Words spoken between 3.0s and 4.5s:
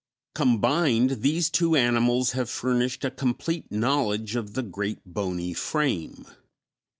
a complete knowledge